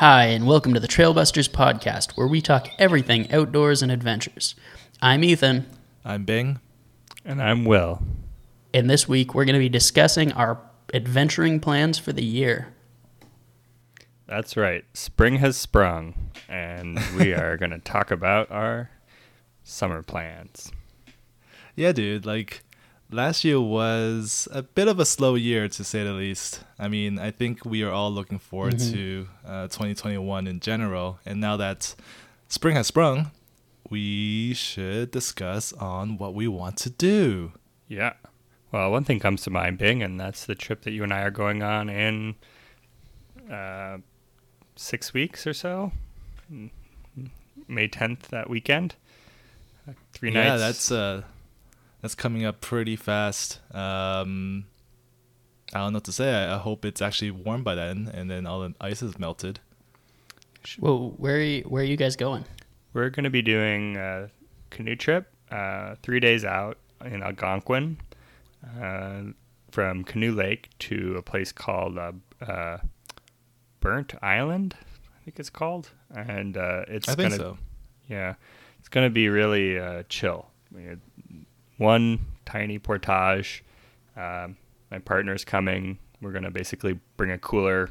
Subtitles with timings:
[0.00, 4.54] Hi, and welcome to the Trailbusters podcast, where we talk everything outdoors and adventures.
[5.02, 5.66] I'm Ethan,
[6.06, 6.58] I'm Bing.
[7.22, 8.00] And I'm Will.
[8.72, 10.58] and this week we're going to be discussing our
[10.94, 12.72] adventuring plans for the year.
[14.26, 14.86] That's right.
[14.94, 16.14] Spring has sprung,
[16.48, 18.88] and we are going to talk about our
[19.64, 20.72] summer plans.
[21.76, 22.24] Yeah, dude.
[22.24, 22.62] Like
[23.10, 26.62] last year was a bit of a slow year to say the least.
[26.78, 31.40] I mean, I think we are all looking forward to uh, 2021 in general, and
[31.40, 31.94] now that
[32.48, 33.30] spring has sprung,
[33.88, 37.52] we should discuss on what we want to do.
[37.88, 38.14] Yeah.
[38.72, 41.22] Well, one thing comes to mind, Bing, and that's the trip that you and I
[41.22, 42.36] are going on in
[43.50, 43.98] uh,
[44.76, 45.90] six weeks or so.
[47.66, 48.94] May 10th, that weekend.
[49.88, 50.60] Uh, Three yeah, nights.
[50.60, 51.22] that's uh,
[52.00, 53.60] that's coming up pretty fast.
[53.74, 54.66] Um,
[55.72, 56.32] I don't know what to say.
[56.32, 59.60] I, I hope it's actually warm by then, and then all the ice is melted.
[60.78, 62.44] Well, where are you, where are you guys going?
[62.92, 64.30] We're going to be doing a
[64.70, 67.98] canoe trip, uh, three days out in Algonquin,
[68.78, 69.22] uh,
[69.70, 72.12] from Canoe Lake to a place called uh,
[72.44, 72.78] uh,
[73.80, 77.58] Burnt Island, I think it's called, and uh, it's I think gonna, so.
[78.08, 78.34] yeah,
[78.78, 80.48] it's going to be really uh, chill.
[80.72, 81.00] We had
[81.80, 83.64] one tiny portage.
[84.16, 84.56] Um,
[84.90, 85.98] my partner's coming.
[86.20, 87.88] We're going to basically bring a cooler,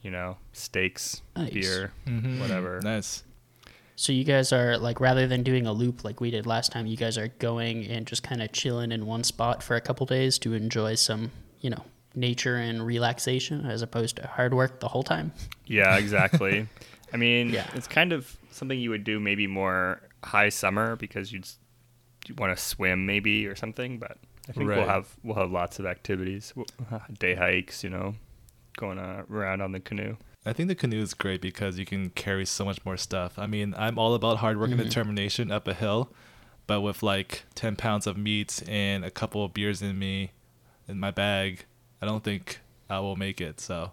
[0.00, 1.52] you know, steaks, Nice.
[1.52, 2.40] beer, Mhm.
[2.40, 2.80] whatever.
[2.82, 3.24] Nice.
[3.96, 6.86] So you guys are like rather than doing a loop like we did last time,
[6.86, 10.06] you guys are going and just kind of chilling in one spot for a couple
[10.06, 14.88] days to enjoy some, you know, nature and relaxation as opposed to hard work the
[14.88, 15.32] whole time.
[15.66, 16.66] Yeah, exactly.
[17.12, 17.66] I mean, Yeah.
[17.74, 21.61] it's kind of something you would do maybe more high summer because you'd s- you
[22.36, 23.98] want to swim maybe or something.
[23.98, 26.52] But I think we'll have we'll have lots of activities,
[27.18, 28.14] day hikes, you know,
[28.76, 30.16] going uh, around on the canoe.
[30.44, 33.38] I think the canoe is great because you can carry so much more stuff.
[33.38, 36.12] I mean, I'm all about hard work and determination up a hill,
[36.66, 40.32] but with like 10 pounds of meat and a couple of beers in me,
[40.88, 41.64] in my bag,
[42.00, 42.58] I don't think
[42.90, 43.60] I will make it.
[43.60, 43.92] So,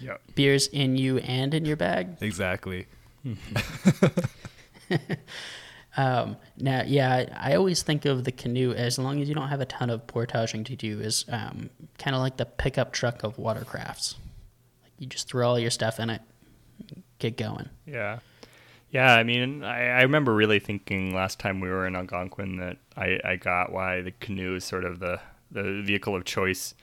[0.00, 0.16] Yeah.
[0.34, 2.16] Beers in you and in your bag.
[2.22, 2.86] exactly.
[5.96, 9.60] Um, now, yeah, I, always think of the canoe as long as you don't have
[9.60, 13.36] a ton of portaging to do, is um, kind of like the pickup truck of
[13.36, 14.14] watercrafts.
[14.82, 16.22] Like you just throw all your stuff in it,
[17.18, 17.68] get going.
[17.86, 18.20] Yeah.
[18.90, 22.76] Yeah, I mean, I, I remember really thinking last time we were in Algonquin that
[22.96, 25.18] I, I got why the canoe is sort of the,
[25.50, 26.74] the vehicle of choice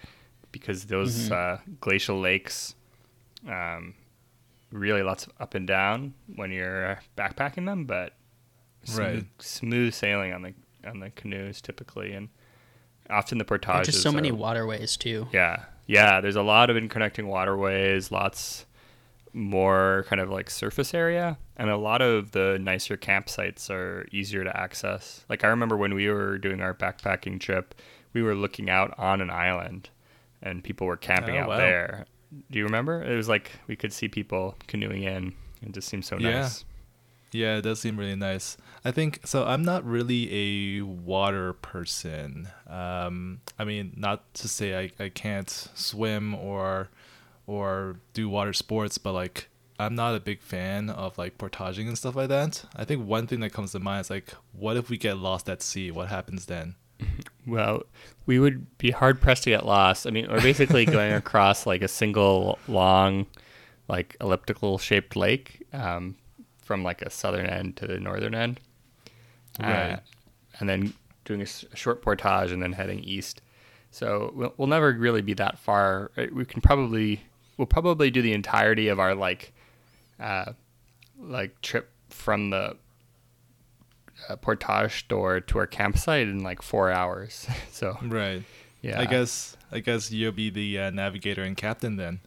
[0.52, 2.74] because those uh, glacial lakes,
[3.48, 3.94] um,
[4.72, 8.14] really lots of up and down when you're backpacking them, but
[8.84, 9.26] smooth, Right.
[9.40, 10.54] smooth sailing on the
[10.86, 12.30] on the canoes typically, and
[13.10, 13.94] often the There's portages.
[13.96, 15.28] just so many waterways too.
[15.34, 16.22] yeah, yeah.
[16.22, 18.66] There's a lot of interconnecting waterways, lots
[19.34, 24.44] more kind of like surface area, and a lot of the nicer campsites are easier
[24.44, 25.24] to access.
[25.30, 27.76] Like I remember when we were doing our backpacking trip,
[28.14, 29.90] we were looking out on an island,
[30.42, 31.58] and people were camping Oh, out wow.
[31.58, 32.06] there.
[32.50, 33.04] Do you remember?
[33.04, 35.34] It was like we could see people canoeing in.
[35.62, 36.42] It just seemed so Yeah.
[36.42, 36.66] nice.
[37.32, 38.58] Yeah, it does seem really nice.
[38.84, 39.46] I think so.
[39.46, 42.50] I'm not really a water person.
[42.68, 46.90] Um, I mean, not to say I, I can't swim or
[47.46, 51.98] or do water sports, but like I'm not a big fan of like portaging and
[51.98, 52.66] stuff like that.
[52.76, 55.50] I think one thing that comes to mind is like, what if we get lost
[55.50, 55.90] at sea?
[55.90, 56.76] What happens then?
[57.48, 57.84] Well,
[58.28, 60.06] we would be hard pressed to get lost.
[60.06, 63.26] I mean, we're basically going across like a single long,
[63.88, 66.16] like elliptical shaped lake um,
[66.70, 68.60] from like a southern end to the northern end.
[69.60, 70.00] Uh, Right.
[70.60, 70.94] and then
[71.26, 73.42] doing a, s- a short portage and then heading east.
[73.90, 76.12] So we'll, we'll never really be that far.
[76.16, 77.24] Uh, We can probably,
[77.58, 79.52] we'll probably do the entirety of our like,
[80.20, 80.54] uh,
[81.20, 82.78] like trip from the
[84.30, 87.48] uh, portage store to our campsite in like four hours.
[87.72, 88.44] so Right.
[88.84, 92.20] yeah, I guess I guess you'll be the uh, navigator and captain then.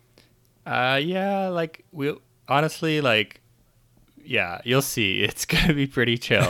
[0.67, 2.13] Uh, yeah, like we
[2.49, 3.41] honestly like,
[4.25, 5.23] yeah, you'll see.
[5.29, 6.49] It's gonna be pretty chill.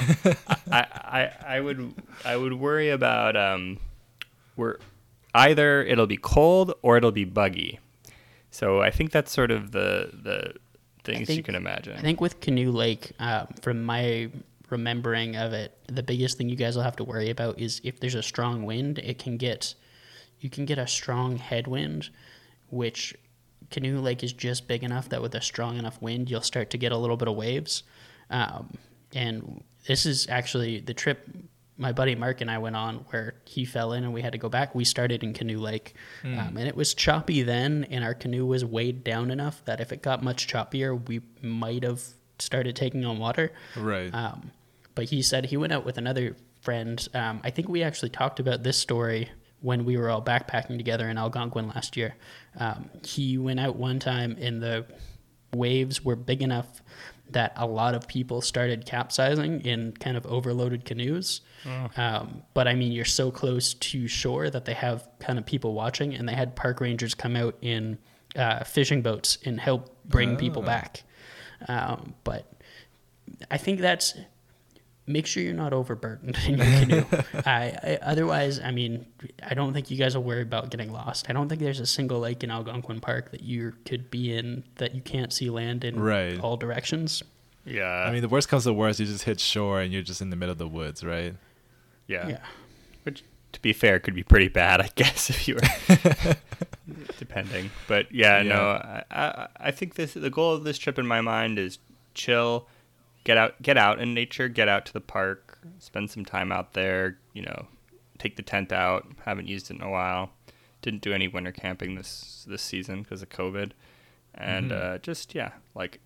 [0.70, 3.78] I, I I would I would worry about um,
[4.56, 4.76] we're
[5.34, 7.80] either it'll be cold or it'll be buggy.
[8.50, 10.54] So I think that's sort of the the
[11.04, 11.96] things you can imagine.
[11.96, 14.30] I think with Canoe Lake, um, from my
[14.70, 18.00] remembering of it, the biggest thing you guys will have to worry about is if
[18.00, 19.74] there's a strong wind, it can get
[20.40, 22.10] you can get a strong headwind,
[22.70, 23.14] which
[23.70, 26.78] Canoe Lake is just big enough that with a strong enough wind, you'll start to
[26.78, 27.82] get a little bit of waves.
[28.30, 28.76] Um,
[29.14, 31.28] and this is actually the trip
[31.78, 34.38] my buddy Mark and I went on where he fell in and we had to
[34.38, 34.74] go back.
[34.74, 38.64] We started in Canoe Lake, um, and it was choppy then, and our canoe was
[38.64, 42.02] weighed down enough that if it got much choppier, we might have
[42.38, 43.52] started taking on water.
[43.76, 44.14] Right.
[44.14, 44.52] Um,
[44.94, 47.06] but he said he went out with another friend.
[47.14, 49.30] Um, I think we actually talked about this story
[49.62, 52.14] when we were all backpacking together in Algonquin last year.
[52.58, 54.84] Um, he went out one time and the
[55.54, 56.82] waves were big enough
[57.30, 61.40] that a lot of people started capsizing in kind of overloaded canoes.
[61.96, 65.72] Um, but I mean, you're so close to shore that they have kind of people
[65.74, 67.98] watching, and they had park rangers come out in
[68.36, 70.66] uh, fishing boats and help bring people Oh.
[70.66, 71.04] back.
[71.68, 72.52] Um, but
[73.50, 74.14] I think that's
[75.06, 77.04] make sure you're not overburdened in your canoe.
[77.44, 79.04] I, I, otherwise, I mean,
[79.43, 81.28] I don't think you guys will worry about getting lost.
[81.28, 84.64] I don't think there's a single lake in Algonquin Park that you could be in
[84.76, 86.38] that you can't see land in Right.
[86.40, 87.22] all directions.
[87.64, 87.84] Yeah.
[87.88, 90.31] I mean, the worst comes to worst, you just hit shore and you're just in
[90.31, 91.34] the middle of the woods, right?
[92.06, 92.28] yeah.
[92.28, 92.38] Yeah.
[93.05, 93.22] Which,
[93.52, 96.34] to be fair, could be pretty bad, I guess, if you were
[97.19, 97.70] depending.
[97.88, 98.48] But yeah, Yeah.
[98.52, 101.78] no, I, I, I think this the goal of this trip in my mind is
[102.14, 102.66] chill,
[103.24, 106.72] get out, get out in nature, get out to the park, spend some time out
[106.74, 107.19] there.
[107.32, 107.66] You know,
[108.19, 109.06] take the tent out.
[109.24, 110.30] Haven't used it in a while.
[110.82, 113.72] Didn't do any winter camping this this season because of COVID,
[114.34, 116.00] and uh, just yeah, like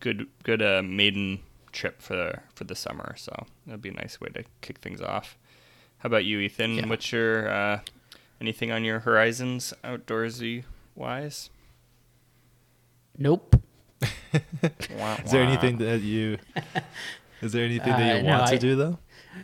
[0.00, 1.40] good good uh, maiden
[1.72, 3.14] trip for for the summer.
[3.16, 5.36] So that'd be a nice way to kick things off.
[5.98, 6.76] How about you, Ethan?
[6.76, 6.86] Yeah.
[6.86, 7.80] What's your uh,
[8.40, 10.64] anything on your horizons outdoorsy
[10.94, 11.50] wise?
[13.18, 13.59] Nope.
[14.32, 16.38] Is there anything that you
[17.42, 18.98] Is there anything that Uh, you no, want to I- do though?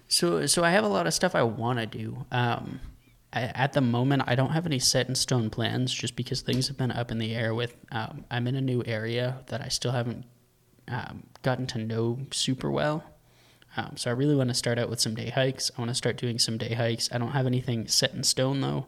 [0.09, 2.27] So, so I have a lot of stuff I want to do.
[2.31, 2.81] Um,
[3.33, 6.69] I, at the moment, I don't have any set in stone plans, just because things
[6.69, 7.55] have been up in the air.
[7.55, 10.25] With um, I'm in a new area that I still haven't
[10.89, 13.05] um, gotten to know super well.
[13.76, 15.70] Um, so I really want to start out with some day hikes.
[15.76, 17.08] I want to start doing some day hikes.
[17.12, 18.87] I don't have anything set in stone though.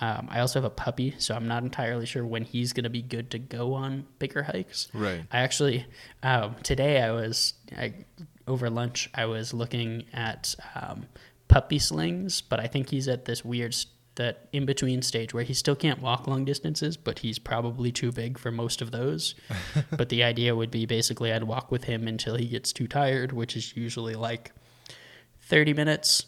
[0.00, 2.90] Um, I also have a puppy, so I'm not entirely sure when he's going to
[2.90, 4.88] be good to go on bigger hikes.
[4.92, 5.22] Right.
[5.32, 5.86] I actually
[6.22, 7.94] um, today I was I,
[8.46, 9.10] over lunch.
[9.14, 11.06] I was looking at um,
[11.48, 13.74] puppy slings, but I think he's at this weird
[14.16, 18.10] that in between stage where he still can't walk long distances, but he's probably too
[18.12, 19.34] big for most of those.
[19.96, 23.32] but the idea would be basically I'd walk with him until he gets too tired,
[23.32, 24.52] which is usually like
[25.42, 26.26] thirty minutes.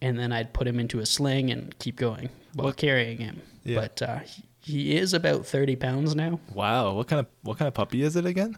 [0.00, 3.42] And then I'd put him into a sling and keep going while What- carrying him.
[3.64, 3.80] Yeah.
[3.80, 4.18] But uh,
[4.60, 6.38] he- is about thirty pounds now.
[6.54, 6.92] Wow.
[6.94, 8.56] What kind of what kind of puppy is it again?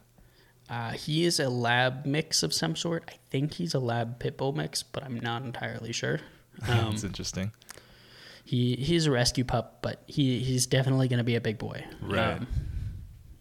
[0.68, 3.04] Uh, he is a lab mix of some sort.
[3.08, 6.20] I think he's a lab pit bull mix, but I'm not entirely sure.
[6.68, 7.52] Um, That's interesting.
[8.44, 11.84] He he's a rescue pup, but he he's definitely going to be a big boy.
[12.02, 12.40] Um, Right.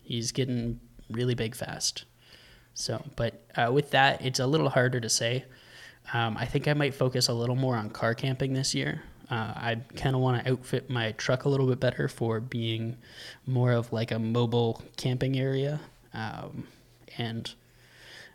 [0.02, 0.80] he's getting
[1.10, 2.06] really big fast.
[2.74, 5.46] So, but uh, with that, it's a little harder to say.
[6.14, 9.02] Um, I think I might focus a little more on car camping this year.
[9.30, 12.98] Uh, I kind of want to outfit my truck a little bit better for being
[13.46, 15.80] more of like a mobile camping area.
[16.14, 16.66] Um,
[17.18, 17.54] and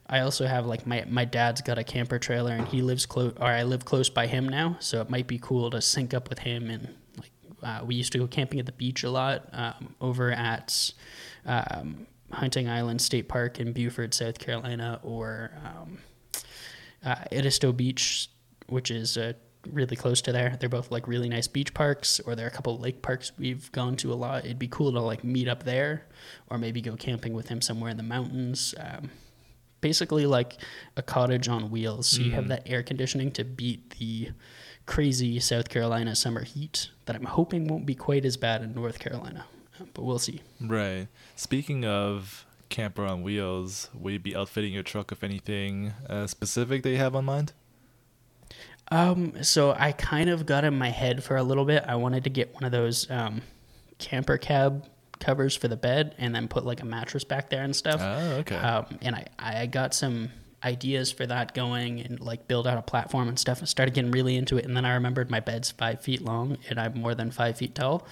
[0.06, 3.33] I also have like my my dad's got a camper trailer and he lives close
[3.41, 6.29] or I live close by him now, so it might be cool to sync up
[6.29, 7.31] with him and like
[7.62, 10.93] uh, we used to go camping at the beach a lot um, over at
[11.47, 15.99] um, Hunting Island State Park in Beaufort, South Carolina, or um,
[17.05, 18.29] uh, Edisto Beach,
[18.69, 19.33] which is uh,
[19.71, 20.56] really close to there.
[20.59, 23.33] They're both like really nice beach parks, or there are a couple of lake parks
[23.39, 24.44] we've gone to a lot.
[24.44, 26.06] It'd be cool to like meet up there,
[26.49, 28.75] or maybe go camping with him somewhere in the mountains.
[28.79, 29.11] Um,
[29.84, 30.56] basically, like
[30.96, 34.31] a cottage on wheels, so you have that air conditioning to beat the
[34.86, 38.98] crazy South Carolina summer heat that I'm hoping won't be quite as bad in North
[38.98, 39.44] Carolina,
[39.93, 40.41] but we'll see.
[40.58, 41.08] Right.
[41.36, 46.82] Speaking of camper on wheels, will you be outfitting your truck with anything uh, specific
[46.82, 47.53] that you have on mind?
[48.91, 51.84] Um, so I kind of got in my head for a little bit.
[51.86, 53.43] I wanted to get one of those um,
[53.98, 54.86] camper cab
[55.21, 58.01] covers for the bed, and then put like a mattress back there and stuff.
[58.01, 58.56] Oh, okay.
[58.56, 60.31] Um, and I I got some
[60.65, 63.61] ideas for that going and like build out a platform and stuff.
[63.63, 66.59] I started getting really into it, and then I remembered my bed's five feet long,
[66.69, 68.06] and I'm more than five feet tall.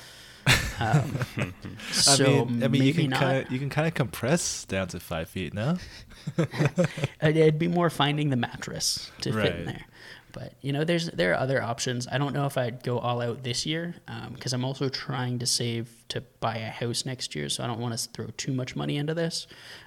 [0.81, 4.65] Um, I so mean, I mean, you can kind of you can kind of compress
[4.65, 5.77] down to five feet, no?
[6.39, 9.87] It'd it'd be more finding the mattress to fit in there.
[10.33, 12.09] But you know, there's there are other options.
[12.11, 13.95] I don't know if I'd go all out this year
[14.35, 17.81] because I'm also trying to save to buy a house next year, so I don't
[17.81, 19.47] want to throw too much money into this.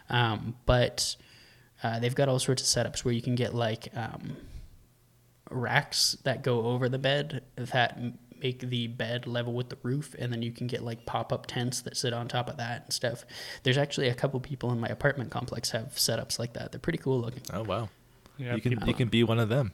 [0.09, 1.15] Um, but
[1.83, 4.37] uh, they've got all sorts of setups where you can get like um,
[5.49, 7.99] racks that go over the bed that
[8.41, 11.81] make the bed level with the roof and then you can get like pop-up tents
[11.81, 13.23] that sit on top of that and stuff
[13.63, 16.97] there's actually a couple people in my apartment complex have setups like that they're pretty
[16.97, 17.89] cool looking Oh wow.
[18.37, 19.71] Yeah, you can people- you can be one of them.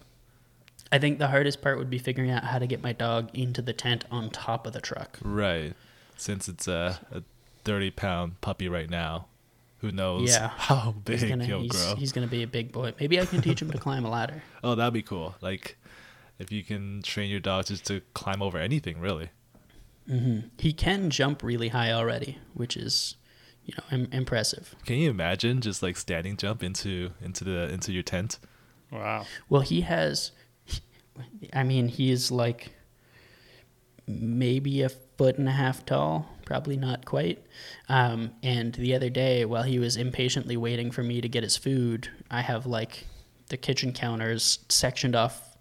[0.91, 3.61] I think the hardest part would be figuring out how to get my dog into
[3.61, 5.17] the tent on top of the truck.
[5.23, 5.73] Right.
[6.17, 7.23] Since it's a, a
[7.63, 9.27] 30 pound puppy right now,
[9.79, 10.47] who knows Yeah.
[10.55, 11.95] how big He's gonna he'll he's, grow.
[11.95, 12.93] he's gonna be a big boy.
[12.99, 14.43] Maybe I can teach him to climb a ladder.
[14.63, 15.35] Oh, that'd be cool.
[15.41, 15.77] Like,
[16.39, 19.29] if you can train your dog just to climb over anything, really.
[20.07, 23.15] hmm He can jump really high already, which is,
[23.65, 24.75] you know, Im- impressive.
[24.85, 28.37] Can you imagine just like standing jump into into the into your tent?
[28.91, 29.25] Wow.
[29.49, 30.31] Well, he has.
[31.53, 32.71] I mean, he's like
[34.07, 37.43] maybe a foot and a half tall, probably not quite.
[37.87, 41.57] Um, and the other day, while he was impatiently waiting for me to get his
[41.57, 43.05] food, I have like
[43.49, 45.55] the kitchen counters sectioned off,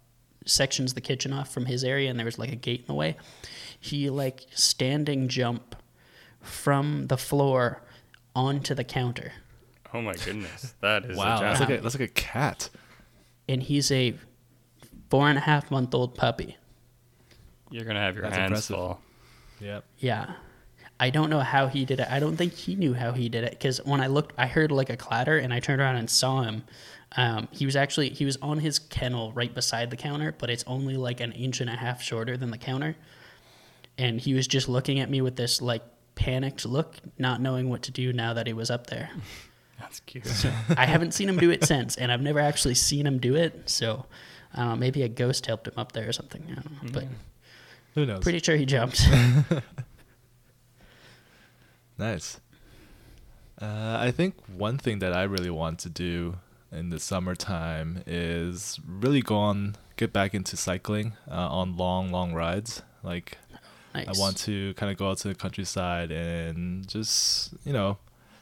[0.45, 2.93] sections the kitchen off from his area, and there was like a gate in the
[2.93, 3.15] way.
[3.79, 5.75] He like standing jump
[6.41, 7.83] from the floor
[8.35, 9.31] onto the counter.
[9.93, 12.69] Oh my goodness, that is Wow, a that's like a that's like a cat.
[13.47, 14.13] and he's a
[15.11, 16.57] four and a half month old puppy.
[17.69, 18.75] You're gonna have your That's hands impressive.
[18.75, 18.99] full.
[19.59, 19.83] Yep.
[19.99, 20.33] Yeah.
[20.99, 22.07] I don't know how he did it.
[22.09, 24.71] I don't think he knew how he did it because when I looked, I heard
[24.71, 26.63] like a clatter and I turned around and saw him.
[27.17, 30.63] Um, he was actually he was on his kennel right beside the counter, but it's
[30.67, 32.95] only like an inch and a half shorter than the counter.
[33.97, 35.83] And he was just looking at me with this like
[36.15, 39.09] panicked look, not knowing what to do now that he was up there.
[39.79, 40.27] That's cute.
[40.77, 43.69] I haven't seen him do it since, and I've never actually seen him do it.
[43.69, 44.05] So
[44.53, 46.43] I don't know, maybe a ghost helped him up there or something.
[46.49, 47.03] I don't know, but
[47.95, 48.21] Who knows?
[48.23, 49.01] pretty sure he jumped.
[51.97, 52.39] Nice.
[53.61, 56.37] Uh, I think one thing that I really want to do
[56.71, 62.33] in the summertime is really go on, get back into cycling uh, on long, long
[62.33, 62.81] rides.
[63.03, 63.37] Like,
[63.93, 64.07] nice.
[64.07, 67.99] I want to kind of go out to the countryside and just, you know,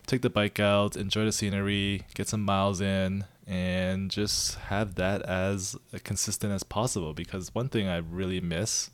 [0.09, 5.21] take the bike out, enjoy the scenery, get some miles in, and just have that
[5.23, 7.13] as consistent as possible.
[7.13, 8.89] Because one thing I really miss,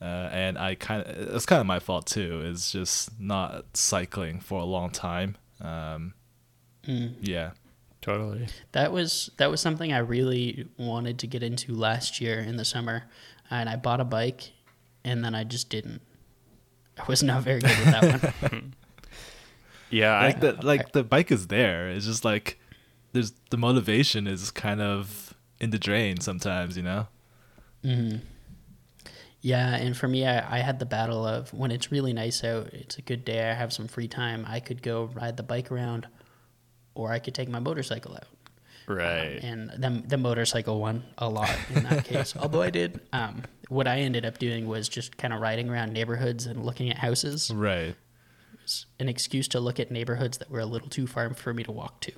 [0.00, 4.40] uh, and I kind of, it's kind of my fault too, is just not cycling
[4.40, 5.36] for a long time.
[5.60, 6.14] Um,
[6.86, 7.14] Mm.
[7.20, 7.50] yeah.
[8.00, 8.46] totally.
[8.70, 12.64] That was that was something I really wanted to get into last year in the
[12.64, 13.04] summer,
[13.50, 14.52] and I bought a bike,
[15.04, 16.00] and then I just didn't.
[16.96, 18.74] I was not very good with that one.
[19.90, 21.88] Yeah, Like I, the like the bike is there.
[21.88, 22.58] It's just like
[23.12, 27.06] there's the motivation is kind of in the drain sometimes, you know.
[27.82, 28.16] hmm
[29.40, 32.72] Yeah, and for me, I, I had the battle of when it's really nice out,
[32.74, 35.70] it's a good day, I have some free time, I could go ride the bike
[35.70, 36.08] around,
[36.94, 38.26] or I could take my motorcycle out.
[38.88, 39.38] right.
[39.42, 42.34] and the, the motorcycle won a lot in that case.
[42.36, 45.92] Although I did, um, what I ended up doing was just kind of riding around
[45.92, 47.50] neighborhoods and looking at houses.
[47.50, 47.94] Right.
[48.66, 51.62] It's an excuse to look at neighborhoods that were a little too far for me
[51.62, 52.12] to walk to.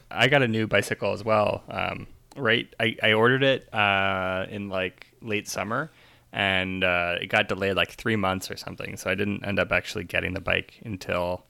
[0.10, 1.62] I got a new bicycle as well.
[1.66, 5.90] Um, right, I, I ordered it uh, in like late summer,
[6.30, 8.98] and uh, it got delayed like three months or something.
[8.98, 11.46] So I didn't end up actually getting the bike until,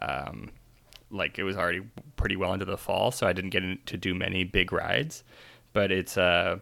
[0.00, 0.52] um,
[1.10, 1.82] like it was already
[2.14, 3.10] pretty well into the fall.
[3.10, 5.24] So I didn't get in to do many big rides.
[5.72, 6.58] But it's uh,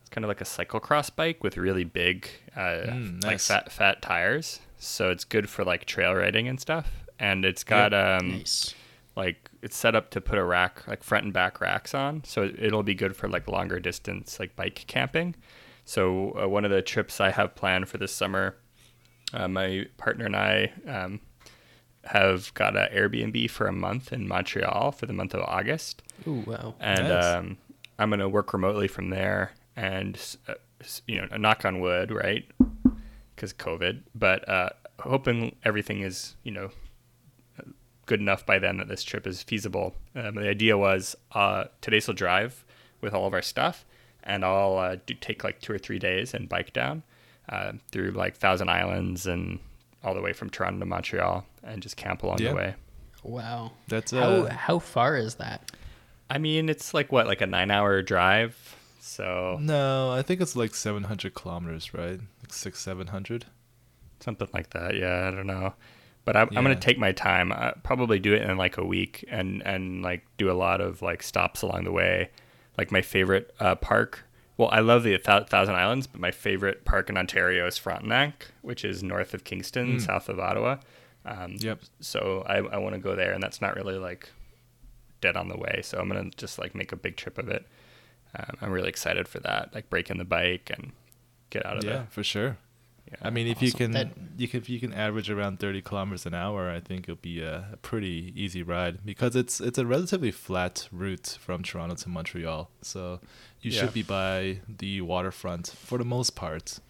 [0.00, 4.02] it's kind of like a cyclocross bike with really big, uh, Mm, like fat fat
[4.02, 4.58] tires.
[4.78, 7.04] So it's good for like trail riding and stuff.
[7.18, 8.74] And it's got um, Nice.
[9.16, 12.48] like it's set up to put a rack like front and back racks on so
[12.58, 15.34] it'll be good for like longer distance like bike camping
[15.84, 18.54] so uh, one of the trips i have planned for this summer
[19.34, 21.18] uh, my partner and i um,
[22.04, 26.44] have got an airbnb for a month in montreal for the month of august Ooh,
[26.46, 26.76] wow.
[26.78, 27.24] and Nice.
[27.24, 27.58] um,
[27.98, 30.16] i'm going to work remotely from there and
[30.46, 30.54] uh,
[31.08, 32.48] you know knock on wood right
[33.38, 34.68] because covid but uh,
[35.00, 36.70] hoping everything is you know
[38.06, 42.06] good enough by then that this trip is feasible um, the idea was uh, today's
[42.08, 42.64] will drive
[43.00, 43.84] with all of our stuff
[44.24, 47.02] and i'll uh, do, take like two or three days and bike down
[47.48, 49.60] uh, through like thousand islands and
[50.02, 52.50] all the way from toronto to montreal and just camp along Yeah.
[52.50, 52.74] the way
[53.22, 53.72] Wow.
[53.88, 55.72] That's How, uh, how far is that?
[56.30, 58.76] I mean, it's like what, like a nine-hour drive.
[59.00, 62.20] So no, I think it's like 700 kilometers, right?
[62.48, 63.44] Like six, 700.
[64.20, 64.96] something like that.
[64.96, 65.74] Yeah, I don't know.
[66.24, 67.52] But I'm, I'm gonna take my time.
[67.52, 71.00] I probably do it in like a week, and and like do a lot of
[71.02, 72.30] like stops along the way.
[72.76, 74.24] Like my favorite uh, park.
[74.56, 78.84] Well, I love the Thousand Islands, but my favorite park in Ontario is Frontenac, which
[78.84, 80.00] is north of Kingston, Mm.
[80.00, 80.78] south of Ottawa.
[81.24, 81.80] Um, Yep.
[82.00, 84.28] So I, I want to go there, and that's not really like
[85.20, 85.80] dead on the way.
[85.82, 87.66] So I'm gonna just like make a big trip of it.
[88.36, 89.72] Um, I'm really excited for that.
[89.74, 90.92] Like breaking the bike and
[91.50, 92.06] get out of Yeah, there.
[92.10, 92.58] for sure.
[93.10, 93.16] Yeah.
[93.22, 96.26] I mean, if you can, That- you can, if you can average around 30 kilometers
[96.26, 99.86] an hour, I think it'll be a, a pretty easy ride because it's it's a
[99.86, 102.70] relatively flat route from Toronto to Montreal.
[102.82, 103.20] So
[103.62, 103.80] you Yeah.
[103.80, 106.80] should be by the waterfront for the most part.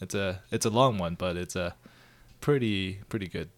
[0.00, 1.76] It's a it's a long one, but it's a
[2.40, 3.50] pretty pretty good.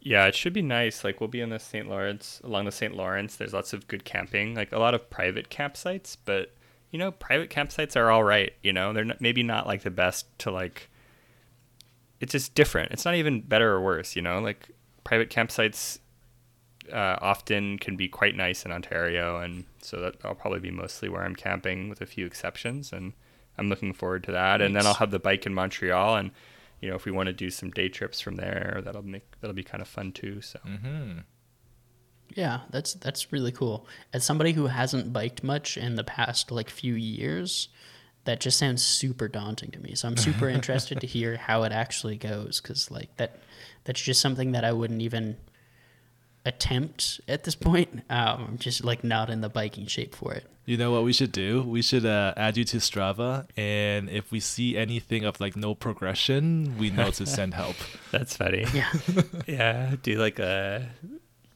[0.00, 1.04] Yeah, it should be nice.
[1.04, 1.88] Like we'll be in the St.
[1.88, 2.94] Lawrence along the St.
[2.94, 3.36] Lawrence.
[3.36, 6.54] There's lots of good camping, like a lot of private campsites, but
[6.92, 8.92] you know, private campsites are all right, you know.
[8.92, 10.88] They're not, maybe not like the best to like
[12.20, 12.92] it's just different.
[12.92, 14.38] It's not even better or worse, you know?
[14.38, 14.68] Like
[15.02, 15.98] private campsites
[16.92, 21.08] uh, often can be quite nice in Ontario and so that I'll probably be mostly
[21.08, 23.14] where I'm camping with a few exceptions and
[23.58, 24.60] I'm looking forward to that.
[24.60, 26.30] And then I'll have the bike in Montreal and
[26.80, 29.54] you know, if we want to do some day trips from there, that'll make that'll
[29.54, 30.40] be kind of fun too.
[30.42, 31.20] So Mm-hmm.
[32.34, 33.86] Yeah, that's that's really cool.
[34.12, 37.68] As somebody who hasn't biked much in the past like few years,
[38.24, 39.94] that just sounds super daunting to me.
[39.94, 43.40] So I'm super interested to hear how it actually goes cuz like that
[43.84, 45.36] that's just something that I wouldn't even
[46.44, 48.02] attempt at this point.
[48.10, 50.46] Um, I'm just like not in the biking shape for it.
[50.64, 51.62] You know what we should do?
[51.62, 55.74] We should uh, add you to Strava, and if we see anything of like no
[55.74, 57.74] progression, we know to send help.
[58.12, 58.66] that's funny.
[58.72, 58.92] Yeah.
[59.48, 60.88] yeah, do like a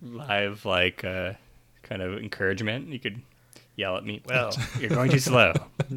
[0.03, 1.33] live like uh,
[1.83, 2.89] kind of encouragement.
[2.89, 3.21] You could
[3.77, 4.23] yell at me.
[4.27, 5.53] Well, you're going too slow.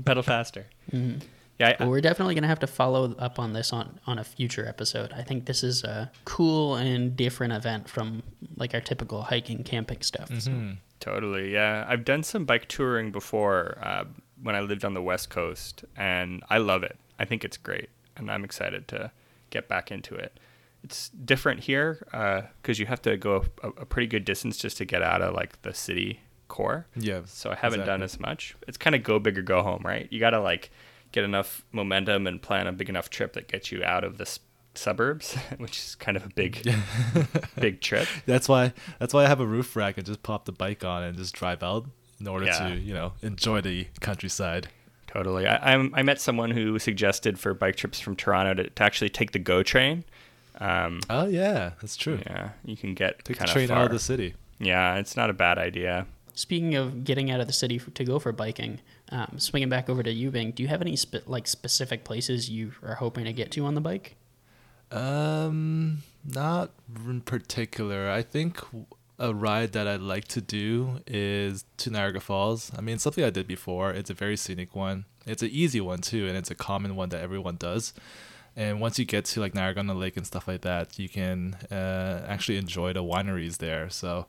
[0.06, 0.66] Pedal faster.
[0.92, 1.22] Mhm.
[1.60, 4.18] Yeah, I, Well, we're definitely going to have to follow up on this on, on
[4.18, 5.12] a future episode.
[5.12, 8.24] I think this is a cool and different event from
[8.56, 10.30] like our typical hiking, camping stuff.
[10.40, 10.78] So- Mhm.
[11.02, 11.86] Totally, yeah.
[11.88, 14.04] I've done some bike touring before uh,
[14.44, 16.98] when I lived on the West Coast, and I love it.
[17.18, 17.88] I think it's great,
[18.18, 19.12] and I'm excited to
[19.50, 20.38] get back into it.
[20.84, 24.78] It's different here uh, because you have to go a, a pretty good distance just
[24.78, 26.88] to get out of like the city core.
[26.96, 27.22] Yeah.
[27.26, 28.56] So I haven't done as much.
[28.68, 30.08] It's kind of go big or go home, right?
[30.12, 30.72] You got to like
[31.12, 34.40] get enough momentum and plan a big enough trip that gets you out of the
[34.74, 36.68] suburbs, which is kind of a big,
[37.60, 38.08] big trip.
[38.26, 41.04] That's why that's why I have a roof rack and just pop the bike on
[41.04, 41.86] and just drive out
[42.20, 42.70] in order Yeah.
[42.70, 44.70] to you know enjoy the countryside.
[45.08, 45.48] Totally.
[45.48, 49.10] I, I'm, I met someone who suggested for bike trips from Toronto to, to actually
[49.10, 50.04] take the GO train.
[50.60, 52.20] Um, Oh yeah, that's true.
[52.26, 53.78] yeah, you can get Take the kind of train far.
[53.80, 54.36] out of the city.
[54.60, 56.06] Yeah, it's not a bad idea.
[56.34, 59.90] Speaking of getting out of the city f- to go for biking, um, swinging back
[59.90, 63.26] over to you, Bing, do you have any spe- like specific places you are hoping
[63.26, 64.16] to get to on the bike?
[64.92, 66.72] Um, not
[67.06, 68.10] in particular.
[68.10, 68.60] I think
[69.18, 72.72] a ride that I'd like to do is to Niagara Falls.
[72.78, 73.92] I mean, it's something I did before.
[73.92, 75.06] It's a very scenic one.
[75.26, 77.94] It's an easy one too, and it's a common one that everyone does.
[78.56, 81.08] And once you get to like Niagara on the Lake and stuff like that, you
[81.08, 83.90] can uh, actually enjoy the wineries there.
[83.90, 84.26] So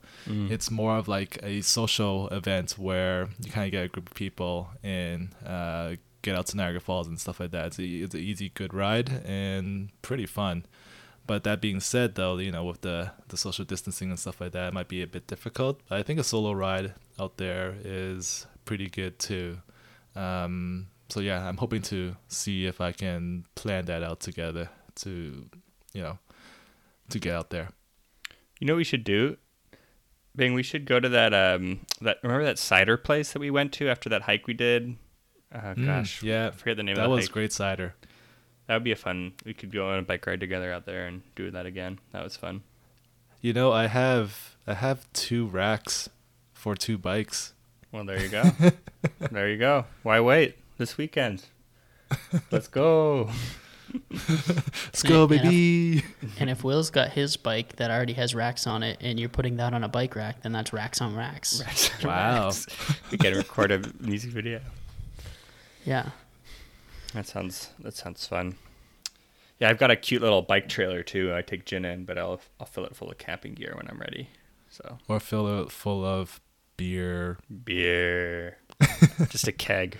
[0.51, 4.15] it's more of like a social event where you kind of get a group of
[4.15, 7.67] people and uh, get out to Niagara Falls and stuff like that.
[7.67, 10.65] It's, a, it's an easy, good ride and pretty fun.
[11.27, 14.53] But that being said, though, you know, with the the social distancing and stuff like
[14.53, 15.79] that, it might be a bit difficult.
[15.87, 19.59] But I think a solo ride out there is pretty good too.
[20.15, 25.45] Um, so yeah, I'm hoping to see if I can plan that out together to,
[25.93, 26.17] you know,
[27.09, 27.69] to get out there.
[28.59, 29.37] You know what we should do?
[30.35, 33.73] Bing, we should go to that um that remember that cider place that we went
[33.73, 34.95] to after that hike we did?
[35.53, 37.33] Uh, Mm, gosh, yeah, I forget the name that of the was hike.
[37.33, 37.93] great cider.
[38.67, 39.33] That would be a fun.
[39.43, 41.99] We could go on a bike ride together out there and do that again.
[42.13, 42.63] That was fun.
[43.41, 46.07] You know, I have I have two racks
[46.53, 47.53] for two bikes.
[47.91, 48.43] Well, there you go.
[49.31, 49.83] there you go.
[50.03, 50.55] Why wait?
[50.81, 51.43] This weekend.
[52.51, 53.29] Let's go.
[54.09, 56.03] Let's go, And if- baby.
[56.39, 59.57] And if Will's got his bike that already has racks on it, and you're putting
[59.57, 61.61] that on a bike rack, then that's racks on racks.
[62.03, 62.49] Wow.
[63.11, 64.59] we can record a music video.
[65.85, 66.09] Yeah.
[67.13, 68.55] That sounds that sounds fun.
[69.59, 71.31] Yeah, I've got a cute little bike trailer too.
[71.35, 73.99] I take Jin in, but I'll I'll fill it full of camping gear when I'm
[73.99, 74.29] ready.
[74.71, 76.41] So Or fill it full of
[76.75, 77.37] beer.
[77.65, 78.57] beer,
[79.29, 79.95] just a keg.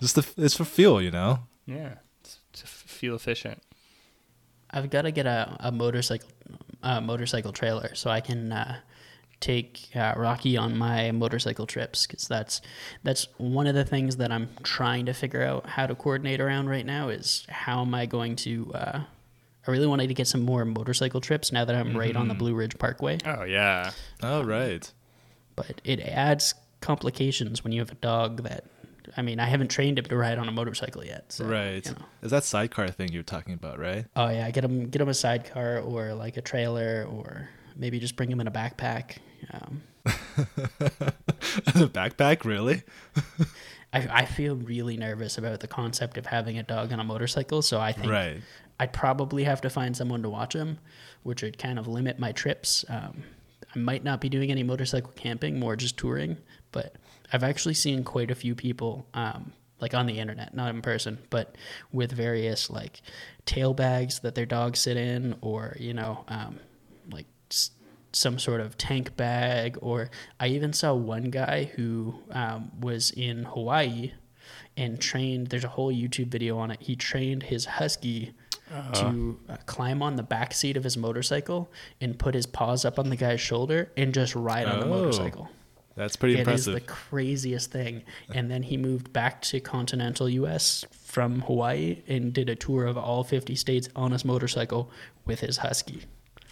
[0.00, 1.40] Just the, it's for fuel, you know.
[1.66, 3.62] Yeah, it's, to fuel efficient.
[4.70, 6.28] I've got to get a, a motorcycle
[6.82, 8.76] uh, motorcycle trailer so I can uh,
[9.40, 12.60] take uh, Rocky on my motorcycle trips because that's
[13.02, 16.68] that's one of the things that I'm trying to figure out how to coordinate around
[16.68, 19.00] right now is how am I going to uh,
[19.66, 22.34] I really wanted to get some more motorcycle trips now that I'm right on the
[22.34, 23.90] Blue Ridge Parkway Oh yeah,
[24.22, 24.90] Oh right.
[25.56, 28.64] but it adds complications when you have a dog that
[29.16, 31.84] I mean I haven't trained him to ride on a motorcycle yet so, right.
[31.84, 32.04] you know.
[32.22, 34.06] Is that sidecar thing you're talking about, right?
[34.16, 38.16] Oh yeah, get him get him a sidecar or like a trailer or maybe just
[38.16, 39.18] bring him in a backpack.
[39.52, 42.82] Um, the backpack, really?
[43.92, 47.62] I, I feel really nervous about the concept of having a dog on a motorcycle.
[47.62, 48.42] So I think Right.
[48.80, 50.78] I'd probably have to find someone to watch him,
[51.22, 52.84] which would kind of limit my trips.
[52.88, 53.22] Um,
[53.74, 56.36] I might not be doing any motorcycle camping, more just touring.
[56.70, 56.96] But
[57.32, 61.18] I've actually seen quite a few people, um, like on the internet, not in person,
[61.30, 61.54] but
[61.92, 63.02] with various like
[63.44, 66.58] tail bags that their dogs sit in, or you know, um,
[67.10, 67.70] like s-
[68.12, 69.78] some sort of tank bag.
[69.82, 70.10] Or
[70.40, 74.12] I even saw one guy who um, was in Hawaii
[74.76, 75.48] and trained.
[75.48, 76.80] There's a whole YouTube video on it.
[76.80, 78.32] He trained his husky
[78.94, 81.70] to uh, climb on the back seat of his motorcycle
[82.02, 84.90] and put his paws up on the guy's shoulder and just ride on the Oh,
[84.90, 85.48] motorcycle.
[85.98, 86.74] That's pretty It is impressive.
[86.74, 88.02] the craziest thing.
[88.32, 90.84] And then he moved back to continental U.S.
[91.04, 94.90] from Hawaii and did a tour of all 50 states on his motorcycle
[95.26, 96.04] with his husky,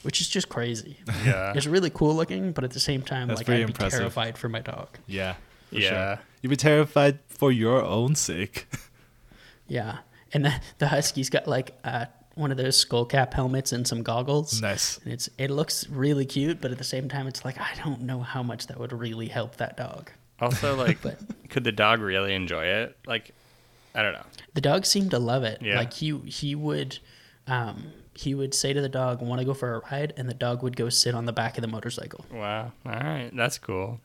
[0.02, 0.98] which is just crazy.
[1.24, 1.52] Yeah.
[1.54, 4.48] It's really cool looking, but at the same time, That's like I'd be terrified for
[4.48, 4.88] my dog.
[5.06, 5.34] yeah.
[5.70, 6.16] for Yeah.
[6.16, 6.24] Sure.
[6.42, 8.66] You'd be terrified for your own sake.
[9.68, 9.98] Yeah,
[10.32, 12.06] and the, the husky's got like uh,
[12.36, 14.62] one of those skull cap helmets and some goggles.
[14.62, 14.98] nice.
[14.98, 18.02] And it's it looks really cute, but at the same time, it's like I don't
[18.02, 20.10] know how much that would really help that dog.
[20.40, 21.18] Also, like, But-
[21.50, 22.96] could the dog really enjoy it?
[23.06, 23.32] Like,
[23.94, 24.26] I don't know.
[24.54, 25.60] The dog seemed to love it.
[25.62, 25.76] Yeah.
[25.78, 26.98] Like he he would
[27.46, 30.34] um, he would say to the dog, "Want to go for a ride?" and the
[30.34, 32.24] dog would go sit on the back of the motorcycle.
[32.32, 32.72] Wow.
[32.84, 33.30] All right.
[33.34, 34.00] That's cool.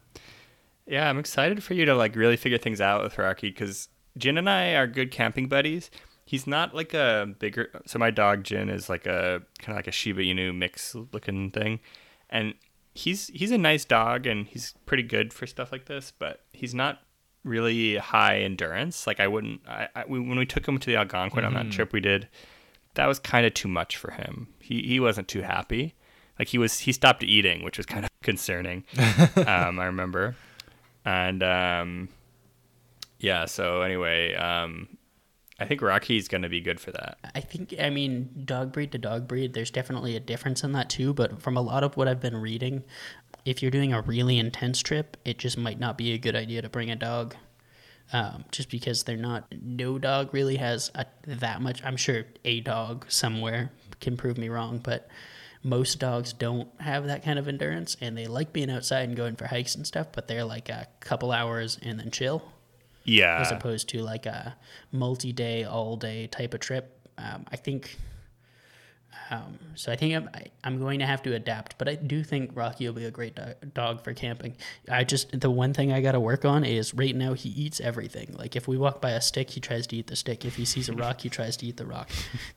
[0.88, 4.38] Yeah, I'm excited for you to like really figure things out with Rocky because Jin
[4.38, 5.92] and I are good camping buddies.
[6.32, 7.70] He's not like a bigger.
[7.86, 11.52] So my dog Jin is like a kind of like a Shiba Inu mix looking
[11.52, 11.82] thing,
[12.30, 12.54] and
[12.96, 16.14] he's he's a nice dog and he's pretty good for stuff like this.
[16.18, 17.00] But he's not
[17.44, 19.06] really high endurance.
[19.06, 19.60] Like I wouldn't.
[19.68, 22.30] I, I we, when we took him to the Algonquin on that trip we did,
[22.94, 24.48] that was kind of too much for him.
[24.62, 25.96] He he wasn't too happy.
[26.40, 28.86] Like he was he stopped eating, which was kind of concerning.
[29.36, 30.38] um, I remember,
[31.04, 32.08] and um,
[33.20, 33.44] yeah.
[33.48, 34.88] So anyway, um,
[35.62, 37.20] I think Rocky's gonna be good for that.
[37.36, 40.90] I think, I mean, dog breed to dog breed, there's definitely a difference in that
[40.90, 41.14] too.
[41.14, 42.84] But from a lot of what I've been reading,
[43.46, 46.64] if you're doing a really intense trip, it just might not be a good idea
[46.64, 47.36] to bring a dog.
[48.12, 51.82] Um, just because they're not, no dog really has a, that much.
[51.86, 53.72] I'm sure a dog somewhere
[54.02, 55.08] can prove me wrong, but
[55.64, 59.36] most dogs don't have that kind of endurance and they like being outside and going
[59.36, 62.52] for hikes and stuff, but they're like a couple hours and then chill
[63.04, 64.56] Yeah, as opposed to like a
[64.92, 66.98] multi-day, all-day type of trip.
[67.18, 67.98] Um, I think.
[69.30, 72.24] Um, so I think I'm, I, I'm going to have to adapt, but I do
[72.24, 74.56] think Rocky will be a great do- dog for camping.
[74.90, 77.80] I just the one thing I got to work on is right now he eats
[77.80, 78.36] everything.
[78.38, 80.44] Like if we walk by a stick, he tries to eat the stick.
[80.44, 82.10] If he sees a rock, he tries to eat the rock.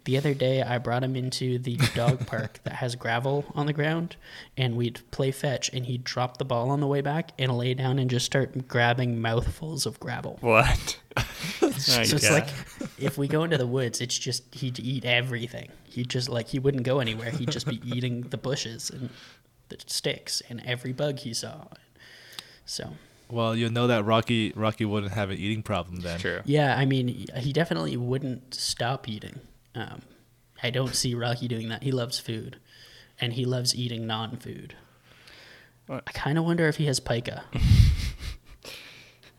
[0.05, 3.73] The other day I brought him into the dog park that has gravel on the
[3.73, 4.17] ground,
[4.57, 7.75] and we'd play fetch, and he'd drop the ball on the way back and lay
[7.75, 10.39] down and just start grabbing mouthfuls of gravel.
[10.41, 10.99] what?
[11.77, 12.49] So it's like
[12.99, 15.71] if we go into the woods, it's just he'd eat everything.
[15.85, 17.31] He'd just like he wouldn't go anywhere.
[17.31, 19.11] He'd just be eating the bushes and
[19.69, 21.65] the sticks and every bug he saw.
[22.65, 22.91] So
[23.31, 26.21] Well, you know that Rocky Rocky wouldn't have an eating problem then.
[26.21, 26.41] true.
[26.45, 29.41] yeah, I mean he definitely wouldn't stop eating.
[29.75, 30.03] Um,
[30.63, 31.83] I don't see Rocky doing that.
[31.83, 32.59] He loves food,
[33.21, 34.75] and he loves eating non-food.
[35.87, 36.05] What?
[36.07, 37.45] I kind of wonder if he has pica.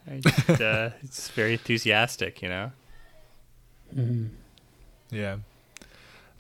[0.10, 2.72] I just, uh, it's very enthusiastic, you know.
[5.12, 5.38] Yeah.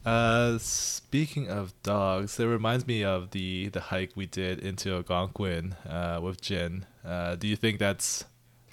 [0.05, 5.75] Uh, speaking of dogs, it reminds me of the the hike we did into Algonquin
[5.89, 6.85] uh, with Jin.
[7.03, 8.23] Uh, do you think that's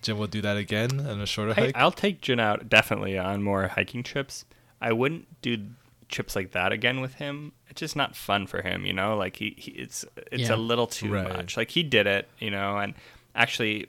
[0.03, 1.77] Jin will do that again on a shorter Hey, hike?
[1.77, 4.45] I'll take Jin out definitely on more hiking trips.
[4.81, 5.69] I wouldn't do
[6.09, 7.53] trips like that again with him.
[7.71, 9.17] It's just not fun for him, you know.
[9.17, 10.55] Like he, he it's it's Yeah.
[10.55, 11.29] a little too Right.
[11.29, 11.57] much.
[11.57, 12.93] Like he did it, you know, and
[13.35, 13.87] actually,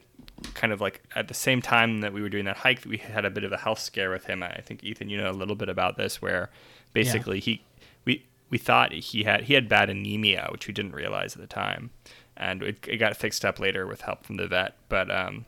[0.54, 3.24] kind of like at the same time that we were doing that hike, we had
[3.24, 4.42] a bit of a health scare with him.
[4.42, 6.50] I think Ethan, you know a little bit about this, where
[6.92, 7.64] basically he
[8.04, 11.46] we we thought he had he had bad anemia, which we didn't realize at the
[11.46, 11.90] time,
[12.36, 14.74] and it, it got fixed up later with help from the vet.
[14.88, 15.46] But um,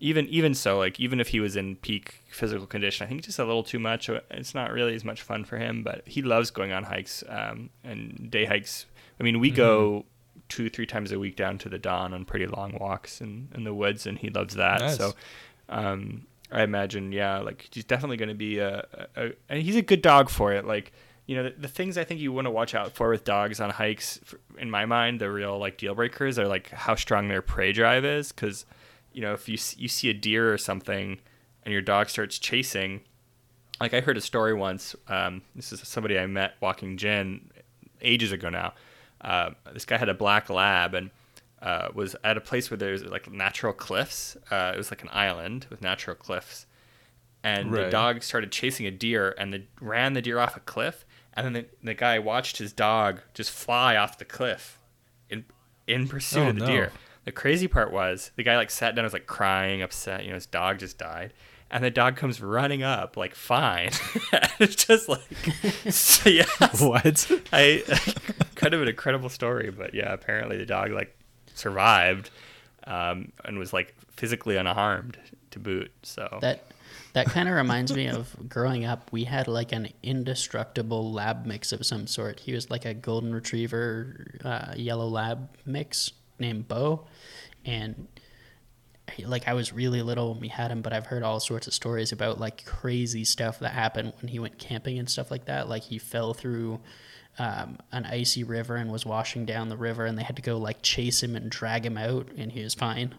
[0.00, 3.38] even even so, like even if he was in peak physical condition, I think just
[3.38, 4.08] a little too much.
[4.30, 7.70] It's not really as much fun for him, but he loves going on hikes um,
[7.84, 8.86] and day hikes.
[9.18, 10.04] I mean, we go
[10.48, 13.64] two three times a week down to the Don on pretty long walks in, in
[13.64, 14.80] the woods, and he loves that.
[14.80, 14.96] Nice.
[14.96, 15.14] So
[15.68, 19.76] um, I imagine, yeah, like he's definitely going to be a, a, a and he's
[19.76, 20.64] a good dog for it.
[20.64, 20.92] Like
[21.26, 23.60] you know, the, the things I think you want to watch out for with dogs
[23.60, 24.18] on hikes,
[24.56, 28.04] in my mind, the real like deal breakers are like how strong their prey drive
[28.04, 28.64] is, because
[29.12, 31.20] you know, if you you see a deer or something,
[31.64, 33.02] and your dog starts chasing,
[33.78, 34.96] like I heard a story once.
[35.06, 37.50] Um, this is somebody I met walking Jen
[38.00, 38.72] ages ago now.
[39.20, 41.10] Uh, this guy had a black lab, and
[41.60, 44.36] uh, was at a place where there's like natural cliffs.
[44.50, 46.66] Uh, it was like an island with natural cliffs,
[47.42, 51.04] and the dog started chasing a deer and the, ran the deer off a cliff.
[51.34, 54.78] And then the, the guy watched his dog just fly off the cliff
[55.30, 55.44] in
[55.86, 56.66] in pursuit Oh, of the no.
[56.66, 56.92] deer.
[57.24, 60.22] The crazy part was the guy like sat down, and was like crying, upset.
[60.24, 61.32] You know, his dog just died,
[61.70, 63.90] and the dog comes running up like fine.
[64.58, 65.20] it's just like,
[65.90, 66.44] so, yeah,
[66.80, 67.30] What?
[67.52, 67.82] I
[68.58, 71.16] kind of an incredible story, but yeah, apparently the dog like
[71.54, 72.30] survived
[72.86, 75.16] um, and was like physically unharmed
[75.52, 75.92] to boot.
[76.02, 76.64] So That
[77.12, 79.10] that kind of reminds me of growing up.
[79.12, 82.40] We had like an indestructible lab mix of some sort.
[82.40, 87.06] He was like a golden retriever, uh, yellow lab mix named Bo,
[87.64, 88.08] and
[89.24, 91.74] like I was really little when we had him, but I've heard all sorts of
[91.74, 95.68] stories about like crazy stuff that happened when he went camping and stuff like that.
[95.68, 96.80] Like he fell through
[97.38, 100.56] um, an icy river and was washing down the river, and they had to go
[100.58, 103.14] like chase him and drag him out, and he was fine.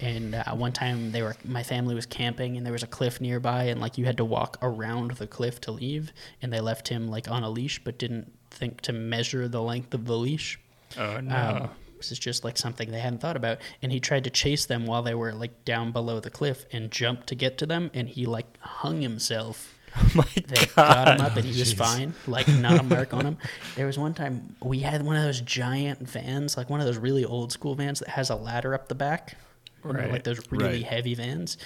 [0.00, 3.20] And uh, one time they were, my family was camping, and there was a cliff
[3.20, 6.88] nearby, and like you had to walk around the cliff to leave, and they left
[6.88, 10.58] him like on a leash, but didn't think to measure the length of the leash.
[10.98, 13.58] oh no, Um, this is just like something they hadn't thought about.
[13.82, 16.90] And he tried to chase them while they were like down below the cliff and
[16.90, 17.90] jumped to get to them.
[17.94, 19.75] And he like hung himself.
[19.96, 23.12] Oh my They god, got him up and he was fine, like not a mark
[23.14, 23.38] on him.
[23.76, 26.98] There was one time we had one of those giant vans, like one of those
[26.98, 29.36] really old school vans that has a ladder up the back,
[29.84, 30.82] you know, like those really Right.
[30.84, 31.58] heavy vans.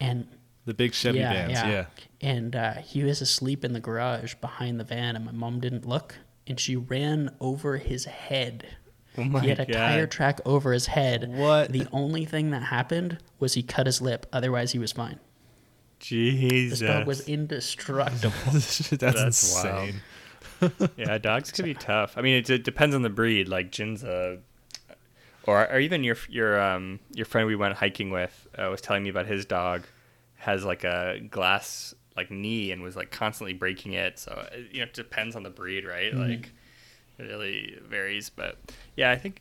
[0.00, 0.26] And
[0.66, 1.86] The big Chevy vans, yeah.
[2.20, 5.86] and uh, he was asleep in the garage behind the van, and my mom didn't
[5.86, 6.14] look,
[6.46, 8.66] and she ran over his head.
[9.16, 9.72] Oh my he had a God.
[9.74, 11.28] tire track over his head.
[11.28, 11.72] What?
[11.72, 14.26] The only thing that happened was he cut his lip.
[14.32, 15.18] Otherwise, he was fine.
[15.98, 18.34] Jesus, This dog was indestructible.
[18.52, 20.00] That's, That's insane.
[20.96, 22.16] yeah, dogs can be tough.
[22.16, 23.48] I mean, it, it depends on the breed.
[23.48, 24.38] Like Jin's a,
[25.44, 29.02] or or even your your um your friend we went hiking with uh, was telling
[29.02, 29.84] me about his dog
[30.36, 34.18] has like a glass like knee and was like constantly breaking it.
[34.18, 36.14] So uh, you know, it depends on the breed, right?
[36.14, 36.50] Like
[37.18, 38.30] it really varies.
[38.30, 38.58] But
[38.96, 39.40] yeah, I think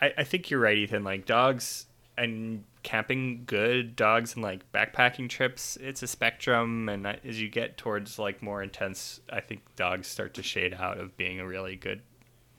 [0.00, 1.04] I, I think you're right, Ethan.
[1.04, 1.86] Like dogs
[2.18, 7.76] and camping good dogs and like backpacking trips it's a spectrum and as you get
[7.76, 11.74] towards like more intense i think dogs start to shade out of being a really
[11.74, 12.00] good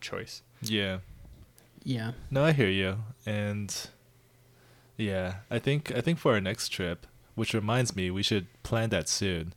[0.02, 0.98] choice Yeah.
[1.86, 2.12] yeah.
[2.30, 2.98] No, I hear you.
[3.26, 3.74] And
[4.98, 8.90] yeah, I think I think for our next trip, which reminds me, we should plan
[8.90, 9.54] that soon.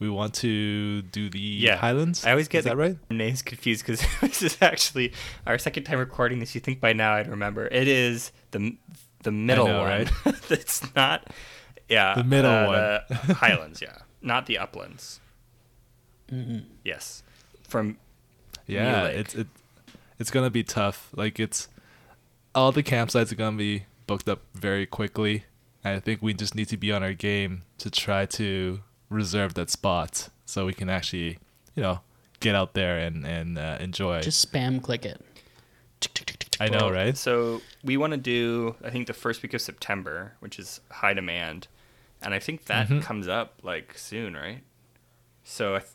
[0.00, 1.76] We want to do the Yeah.
[1.76, 2.24] Highlands.
[2.24, 2.96] i always get Is that the right?
[3.10, 5.12] names confused because this is actually
[5.46, 8.76] our second time recording this you think by now i'd remember it is the
[9.22, 10.10] the middle know, one right?
[10.50, 11.28] it's not
[11.88, 15.20] yeah The middle uh, the highlands yeah not the uplands
[16.28, 17.22] hmm yes
[17.62, 17.96] from
[18.66, 19.46] Yeah, it's it,
[20.18, 21.08] it's gonna be tough.
[21.14, 21.68] Like it's
[22.54, 25.44] all the campsites are gonna be booked up very quickly.
[25.84, 29.54] And I think we just need to be on our game to try to reserve
[29.54, 31.38] that spot so we can actually,
[31.74, 32.00] you know,
[32.40, 34.20] get out there and and uh, enjoy.
[34.20, 35.20] Just spam click it.
[36.60, 37.16] I know, Well, right?
[37.16, 41.14] So we want to do, I think, the first week of September, which is high
[41.14, 41.68] demand,
[42.22, 43.02] and I think that Mhm.
[43.02, 44.62] comes up like soon, right?
[45.44, 45.90] So I th-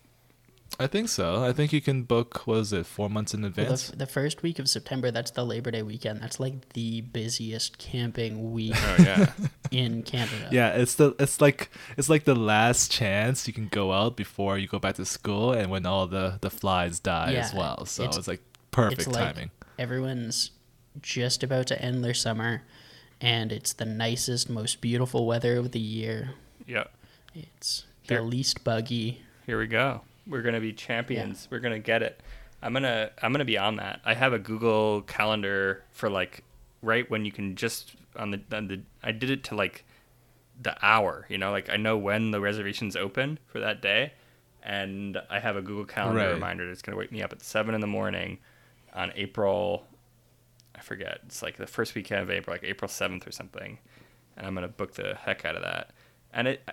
[0.80, 1.44] I think so.
[1.44, 2.48] I think you can book.
[2.48, 2.88] What is it?
[2.88, 3.90] Four months in Well, advance.
[3.92, 6.20] the, the first week of September, that's the Labor Day weekend.
[6.20, 9.34] That's like the busiest camping week oh yeah,
[9.72, 10.50] in Canada.
[10.52, 14.58] Yeah, it's the it's like it's like the last chance you can go out before
[14.58, 17.86] you go back to school and when all the the flies die as well.
[17.86, 19.52] So it's, it's- like perfect it's like timing.
[19.78, 20.52] Everyone's
[21.02, 22.64] just about to end their summer,
[23.22, 26.32] and it's the nicest, most beautiful weather of the year.
[26.68, 26.86] yeah.
[27.36, 29.24] It's the Here- least buggy.
[29.48, 30.02] Here we go.
[30.28, 31.48] We're gonna be champions.
[31.50, 32.22] We're gonna get it.
[32.62, 34.02] I'm gonna I'm gonna be on that.
[34.06, 36.44] I have a Google Calendar for like
[36.84, 39.84] right when you can just on the on the I did it to like
[40.62, 41.26] the hour.
[41.28, 44.14] You know, like I know when the reservations open for that day,
[44.62, 46.34] and I have a Google Calendar Right.
[46.34, 48.38] reminder that's gonna wake me up at seven in the morning
[48.94, 49.86] on April.
[50.76, 51.20] I forget.
[51.26, 53.80] It's like the first weekend of April, like April seventh or something,
[54.38, 55.92] and I'm gonna book the heck out of that.
[56.34, 56.68] And it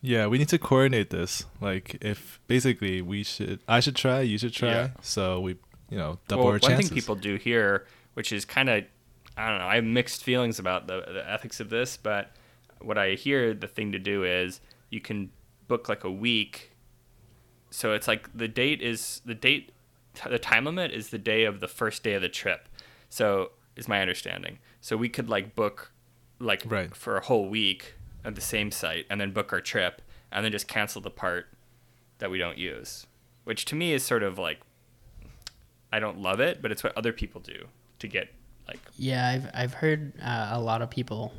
[0.00, 1.44] Yeah, we need to coordinate this.
[1.60, 4.68] Like if basically we should I should try, you should try.
[4.68, 4.88] Yeah.
[5.02, 5.56] So we
[5.90, 6.90] you know, double well, our one chances.
[6.90, 8.84] thing people do here, which is kind of,
[9.36, 12.30] I don't know, I have mixed feelings about the, the ethics of this, but
[12.80, 15.30] what I hear the thing to do is you can
[15.66, 16.72] book like a week.
[17.70, 19.72] So it's like the date is the date,
[20.28, 22.68] the time limit is the day of the first day of the trip.
[23.08, 24.58] So is my understanding.
[24.80, 25.92] So we could like book
[26.38, 26.94] like Right.
[26.94, 30.52] for a whole week at the same site and then book our trip and then
[30.52, 31.46] just cancel the part
[32.18, 33.06] that we don't use,
[33.44, 34.60] which to me is sort of like
[35.92, 37.66] I don't love it, but it's what other people do
[38.00, 38.28] to get
[38.66, 41.32] Like, Yeah, I've I've heard uh, a lot of people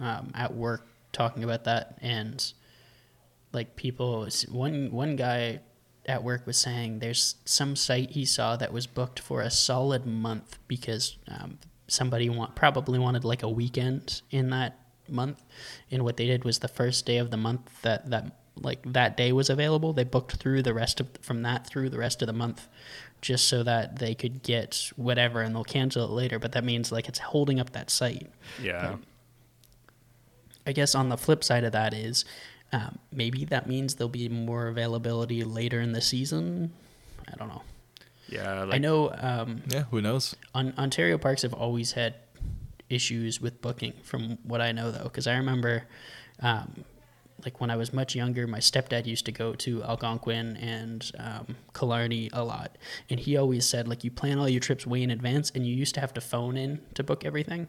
[0.00, 2.52] um, at work talking about that, and
[3.52, 5.60] like people, one one guy
[6.06, 10.04] at work was saying there's some site he saw that was booked for a solid
[10.06, 15.42] month because um, somebody want probably wanted like a weekend in that month,
[15.90, 19.16] and what they did was the first day of the month that that like that
[19.16, 22.26] day was available, they booked through the rest of from that through the rest of
[22.26, 22.68] the month
[23.20, 26.38] just so that they could get whatever and they'll cancel it later.
[26.38, 28.30] But that means like it's holding up that site.
[28.60, 28.96] yeah,
[30.66, 32.24] I guess on the flip side of that is
[32.72, 36.72] um, maybe that means there'll be more availability later in the season.
[37.30, 37.62] I don't know.
[38.28, 38.64] yeah.
[38.64, 40.34] Like, I know um, Yeah, who knows?
[40.54, 42.14] on, Ontario parks have always had
[42.88, 45.84] issues with booking, from what I know though, because I remember.
[46.40, 46.84] Um,
[47.44, 51.56] like when I was much younger, my stepdad used to go to Algonquin and um,
[51.74, 52.78] Killarney a lot,
[53.10, 55.74] and he always said like you plan all your trips way in advance, and you
[55.74, 57.66] used to have to phone in to book everything.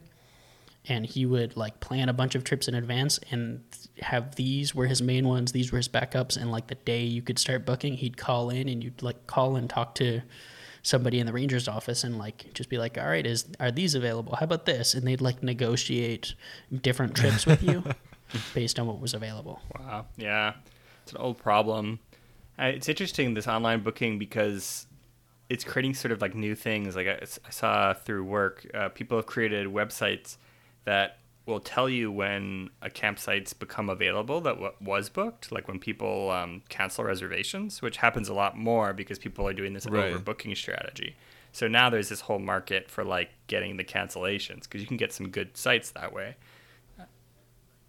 [0.86, 3.62] And he would like plan a bunch of trips in advance and
[4.00, 7.22] have these were his main ones, these were his backups, and like the day you
[7.22, 10.20] could start booking, he'd call in and you'd like call and talk to
[10.82, 13.94] somebody in the ranger's office and like just be like, all right, is are these
[13.94, 14.36] available?
[14.36, 14.92] How about this?
[14.92, 16.34] And they'd like negotiate
[16.82, 17.82] different trips with you
[18.54, 19.62] based on what was available.
[19.78, 20.04] Wow.
[20.18, 20.52] Yeah.
[21.02, 22.00] It's an old problem.
[22.58, 24.86] Uh, It's interesting, this online booking, because
[25.48, 26.96] it's creating sort of like new things.
[26.96, 30.36] Like I, I saw through work, uh, people have created websites
[30.84, 35.78] that will tell you when a campsite's become available that w- was booked, like when
[35.78, 40.14] people um, cancel reservations, which happens a lot more because people are doing this Right.
[40.14, 41.16] overbooking strategy.
[41.52, 45.12] So now there's this whole market for like getting the cancellations because you can get
[45.12, 46.36] some good sites that way.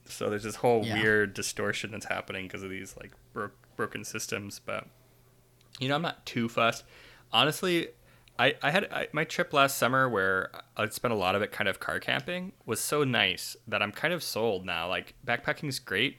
[0.08, 1.02] So there's this whole Yeah.
[1.02, 4.60] weird distortion that's happening because of these like bro- broken systems.
[4.60, 4.86] But
[5.80, 6.84] you know, I'm not too fussed.
[7.34, 7.88] Honestly,
[8.38, 11.52] I I had I, my trip last summer where I spent a lot of it
[11.52, 14.88] kind of car camping was so nice that I'm kind of sold now.
[14.88, 16.18] Like backpacking is great,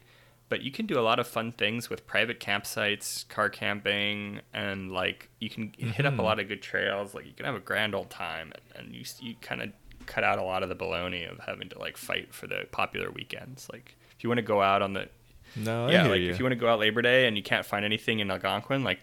[0.48, 4.92] but you can do a lot of fun things with private campsites, car camping, and
[4.92, 6.24] like you can hit up a mm-hmm.
[6.24, 7.14] lot of good trails.
[7.14, 9.70] Like you can have a grand old time, and, and you you kind of
[10.06, 13.10] cut out a lot of the baloney of having to like fight for the popular
[13.10, 13.68] weekends.
[13.70, 15.08] Like if you want to go out on the
[15.56, 16.30] No, I yeah, like you.
[16.30, 18.84] if you want to go out Labor Day and you can't find anything in Algonquin,
[18.84, 19.00] like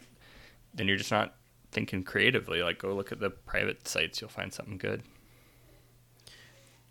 [0.73, 1.35] then you're just not
[1.73, 2.61] thinking creatively.
[2.63, 5.03] Like go look at the private sites, you'll find something good.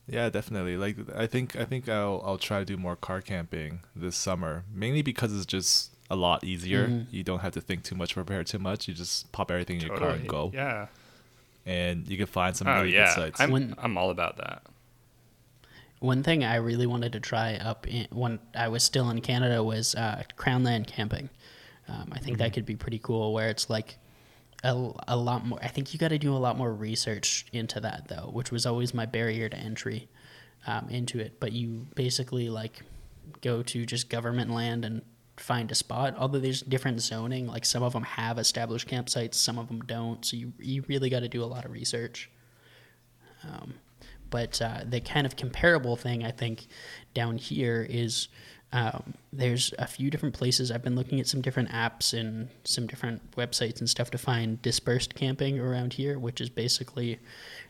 [0.06, 0.76] Yeah, definitely.
[0.76, 4.64] Like I think I think I'll I'll try to do more car camping this summer,
[4.72, 6.88] mainly because it's just a lot easier.
[6.88, 7.06] Mhm.
[7.10, 8.88] You don't have to think too much, prepare too much.
[8.88, 10.88] You just pop everything in your car and go, Yeah.
[11.64, 13.06] and you can find some Oh really yeah.
[13.06, 13.40] good sites.
[13.40, 14.64] I'm When- I'm all about that.
[16.00, 19.62] One thing I really wanted to try up in, when I was still in Canada
[19.62, 21.30] was uh, Crownland camping.
[21.86, 23.98] Um, I think that could be pretty cool, where it's like
[24.62, 25.58] a, a lot more.
[25.62, 28.66] I think you got to do a lot more research into that though, which was
[28.66, 30.08] always my barrier to entry
[30.66, 31.40] um, into it.
[31.40, 32.82] But you basically like
[33.40, 35.02] go to just government land and
[35.36, 36.14] find a spot.
[36.18, 40.24] Although there's different zoning, like some of them have established campsites, some of them don't.
[40.24, 42.30] So you you really got to do a lot of research.
[43.44, 43.74] Um,
[44.30, 46.66] but uh, the kind of comparable thing I think
[47.12, 48.28] down here is
[48.72, 50.70] um, there's a few different places.
[50.70, 54.62] I've been looking at some different apps and some different websites and stuff to find
[54.62, 57.18] dispersed camping around here, which is basically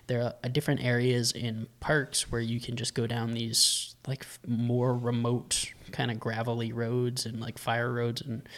[0.06, 4.24] there are uh, different areas in parks where you can just go down these like
[4.46, 8.48] more remote kind of gravelly roads and like fire roads and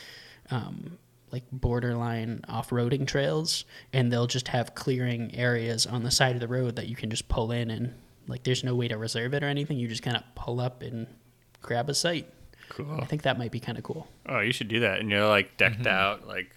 [0.50, 0.98] um,
[1.32, 6.48] like borderline off-roading trails and they'll just have clearing areas on the side of the
[6.48, 7.94] road that you can just pull in and
[8.28, 10.82] like there's no way to reserve it or anything you just kind of pull up
[10.82, 11.06] and
[11.64, 12.28] grab a site
[12.68, 13.00] Cool.
[13.00, 15.00] i think that might be kind of cool Oh, you should do that.
[15.00, 16.50] And you're like decked out, like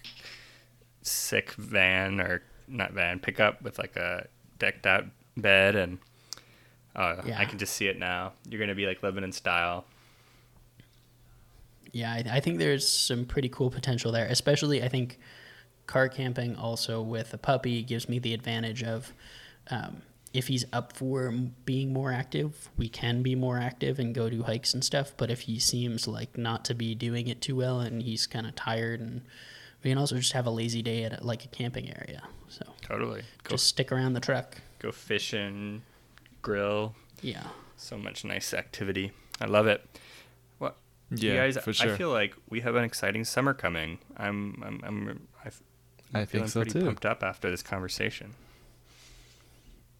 [1.02, 4.26] sick van or not van pickup with like a
[4.58, 5.04] decked out
[5.36, 5.98] bed, and
[6.96, 7.38] uh, Yeah.
[7.38, 8.32] I can just see it now.
[8.48, 9.84] You're gonna be like living in style.
[11.92, 15.18] yeah I, I think there's some pretty cool potential there especially i think
[15.86, 19.12] car camping also with a puppy gives me the advantage of
[19.70, 20.02] um,
[20.34, 21.30] if he's up for
[21.64, 25.30] being more active we can be more active and go do hikes and stuff but
[25.30, 28.54] if he seems like not to be doing it too well and he's kind of
[28.54, 29.22] tired and
[29.82, 33.22] we can also just have a lazy day at like a camping area so Totally.
[33.44, 35.82] Go just stick around the truck go fishing,
[36.42, 36.94] grill.
[37.22, 37.44] yeah
[37.76, 39.12] So much nice activity.
[39.40, 39.84] I love it.
[40.58, 40.76] What
[41.10, 41.58] you Yeah, guys?
[41.58, 41.94] for sure.
[41.94, 43.98] I feel like we have an exciting summer coming.
[44.16, 45.62] I'm I'm I'm I f-
[46.14, 46.84] I I'm think feeling so pretty too.
[46.86, 48.34] pumped up after this conversation.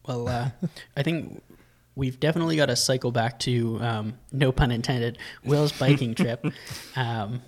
[0.09, 0.49] Well, uh,
[0.97, 1.43] I think
[1.95, 6.43] we've definitely got to cycle back to um, no pun intended Will's biking trip,
[6.95, 7.43] um,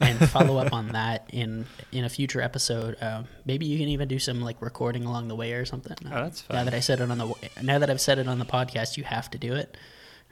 [0.00, 2.96] and follow up on that in in a future episode.
[3.02, 5.94] Um, maybe you can even do some like recording along the way or something.
[6.06, 8.38] Oh, that's Now that I said it on the now that I've said it on
[8.38, 9.76] the podcast, you have to do it.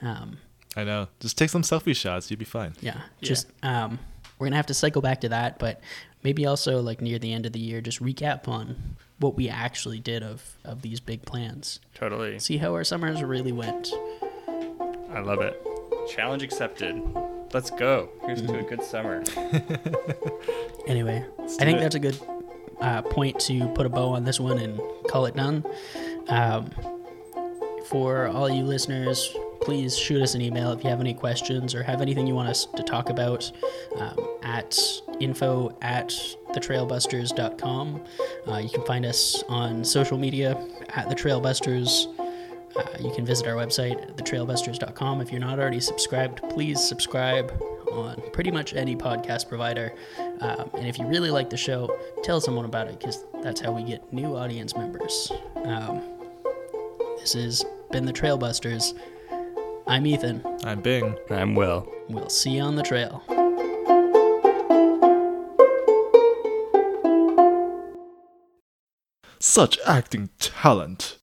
[0.00, 0.38] Um,
[0.76, 1.08] I know.
[1.20, 2.30] Just take some selfie shots.
[2.30, 2.72] You'd be fine.
[2.80, 3.98] yeah, just um,
[4.38, 5.82] we're gonna have to cycle back to that, but
[6.24, 10.00] maybe also like near the end of the year, just recap on what we actually
[10.00, 11.78] did of of these big plans.
[11.94, 12.38] Totally.
[12.38, 13.92] See how our summers really went.
[15.10, 15.60] I love it.
[16.08, 17.00] Challenge accepted.
[17.52, 18.08] Let's go.
[18.26, 19.22] Here's to a good summer.
[20.86, 21.80] Anyway, I think it.
[21.80, 22.20] that's a good
[22.80, 25.64] uh, point to put a bow on this one and call it done.
[26.28, 26.70] Um,
[27.86, 31.82] for all you listeners, please shoot us an email if you have any questions or
[31.82, 33.50] have anything you want us to talk about
[33.96, 34.78] um, at
[35.20, 36.08] info at
[36.52, 38.04] thetrailbusters.com.
[38.48, 40.56] Uh, you can find us on social media
[40.90, 42.06] at the Trailbusters.
[42.76, 45.20] Uh, you can visit our website, thetrailbusters.com.
[45.20, 47.52] If you're not already subscribed, please subscribe
[47.92, 49.94] on pretty much any podcast provider.
[50.40, 53.72] Um, and if you really like the show, tell someone about it because that's how
[53.72, 55.30] we get new audience members.
[55.56, 56.02] Um,
[57.18, 58.98] this has been the Trailbusters.
[59.86, 60.42] I'm Ethan.
[60.64, 61.16] I'm Jin.
[61.30, 61.86] I'm Will.
[62.08, 63.22] We'll see you on the trail.
[69.46, 71.18] Such acting talent.